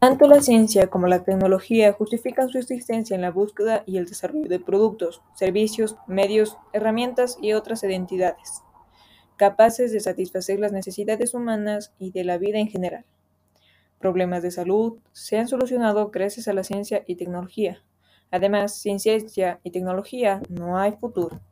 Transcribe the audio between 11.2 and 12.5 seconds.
humanas y de la